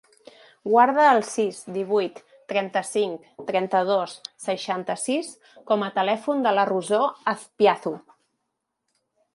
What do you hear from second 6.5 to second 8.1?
la Rosó Azpiazu.